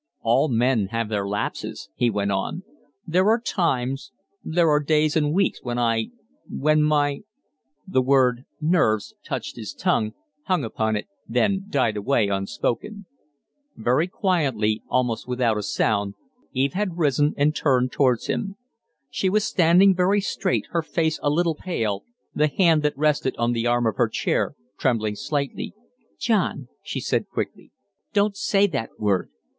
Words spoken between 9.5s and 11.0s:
his tongue, hung upon